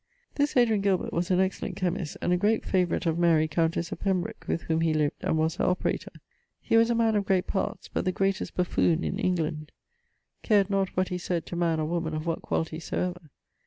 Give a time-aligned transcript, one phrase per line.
[0.33, 3.99] This Adrian Gilbert was an excellent chymist, and a great favourite of Mary, countesse of
[3.99, 6.11] Pembroke, with whom he lived and was her operator.
[6.59, 9.71] He was a man of great parts, but the greatest buffoon in England;
[10.41, 13.29] cared not what he said to man or woman of what quality soever.